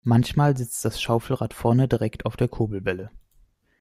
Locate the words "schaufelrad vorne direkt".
0.99-2.25